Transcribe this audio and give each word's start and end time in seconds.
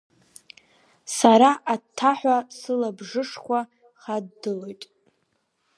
Сара 1.17 1.51
аҭҭаҳәа 1.73 2.37
сылабжышқәа 2.57 3.59
хаддылоит. 4.01 4.81